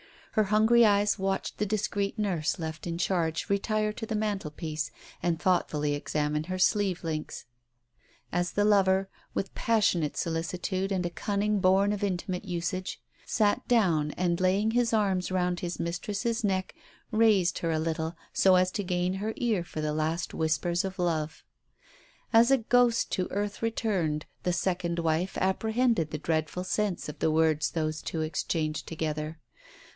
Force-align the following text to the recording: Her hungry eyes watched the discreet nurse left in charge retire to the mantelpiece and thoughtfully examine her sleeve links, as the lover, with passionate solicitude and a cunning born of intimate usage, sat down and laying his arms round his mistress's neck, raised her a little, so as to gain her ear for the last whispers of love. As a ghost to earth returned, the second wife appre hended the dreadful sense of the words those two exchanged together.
Her 0.31 0.45
hungry 0.45 0.83
eyes 0.83 1.19
watched 1.19 1.57
the 1.57 1.65
discreet 1.65 2.17
nurse 2.17 2.57
left 2.57 2.87
in 2.87 2.97
charge 2.97 3.49
retire 3.49 3.93
to 3.93 4.05
the 4.05 4.15
mantelpiece 4.15 4.89
and 5.21 5.37
thoughtfully 5.39 5.93
examine 5.93 6.45
her 6.45 6.57
sleeve 6.57 7.03
links, 7.03 7.45
as 8.31 8.53
the 8.53 8.65
lover, 8.65 9.09
with 9.35 9.53
passionate 9.53 10.17
solicitude 10.17 10.91
and 10.91 11.05
a 11.05 11.09
cunning 11.11 11.59
born 11.59 11.93
of 11.93 12.01
intimate 12.01 12.45
usage, 12.45 12.99
sat 13.25 13.67
down 13.67 14.11
and 14.11 14.39
laying 14.39 14.71
his 14.71 14.91
arms 14.91 15.31
round 15.31 15.59
his 15.59 15.79
mistress's 15.81 16.43
neck, 16.45 16.73
raised 17.11 17.59
her 17.59 17.69
a 17.69 17.77
little, 17.77 18.15
so 18.33 18.55
as 18.55 18.71
to 18.71 18.83
gain 18.83 19.15
her 19.15 19.33
ear 19.35 19.63
for 19.63 19.81
the 19.81 19.93
last 19.93 20.33
whispers 20.33 20.83
of 20.85 20.97
love. 20.97 21.43
As 22.33 22.49
a 22.49 22.57
ghost 22.57 23.11
to 23.11 23.27
earth 23.29 23.61
returned, 23.61 24.25
the 24.43 24.53
second 24.53 24.97
wife 24.97 25.35
appre 25.35 25.73
hended 25.73 26.09
the 26.09 26.17
dreadful 26.17 26.63
sense 26.63 27.07
of 27.09 27.19
the 27.19 27.29
words 27.29 27.71
those 27.71 28.01
two 28.01 28.21
exchanged 28.21 28.87
together. 28.87 29.37